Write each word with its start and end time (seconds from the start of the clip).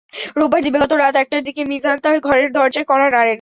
রোববার 0.37 0.61
দিবাগত 0.63 0.91
রাত 0.93 1.15
একটার 1.15 1.41
দিকে 1.43 1.61
মিজান 1.65 1.97
তাঁর 1.99 2.17
ঘরের 2.19 2.49
দরজায় 2.51 2.85
কড়া 2.85 3.07
নাড়েন। 3.09 3.29